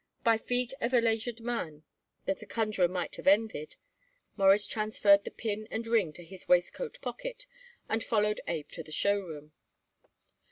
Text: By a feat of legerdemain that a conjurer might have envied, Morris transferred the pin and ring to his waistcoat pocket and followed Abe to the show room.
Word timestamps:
By 0.23 0.33
a 0.33 0.37
feat 0.39 0.73
of 0.81 0.93
legerdemain 0.93 1.83
that 2.25 2.41
a 2.41 2.47
conjurer 2.47 2.87
might 2.87 3.17
have 3.17 3.27
envied, 3.27 3.75
Morris 4.35 4.65
transferred 4.65 5.25
the 5.25 5.29
pin 5.29 5.67
and 5.69 5.85
ring 5.85 6.11
to 6.13 6.23
his 6.23 6.47
waistcoat 6.47 6.99
pocket 7.01 7.45
and 7.87 8.03
followed 8.03 8.41
Abe 8.47 8.67
to 8.69 8.81
the 8.81 8.91
show 8.91 9.19
room. 9.19 9.51